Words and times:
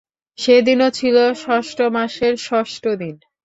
সেদিনও 0.39 0.89
ছিল 0.91 1.15
ষষ্ঠ 1.43 1.77
মাসের 1.95 2.33
ষষ্ঠ 2.47 2.83
দিন। 3.01 3.15